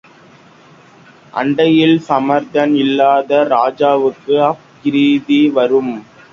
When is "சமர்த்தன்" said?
2.07-2.73